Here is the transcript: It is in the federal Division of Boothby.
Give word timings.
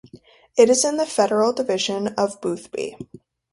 It 0.57 0.71
is 0.71 0.83
in 0.83 0.97
the 0.97 1.05
federal 1.05 1.53
Division 1.53 2.07
of 2.17 2.41
Boothby. 2.41 2.97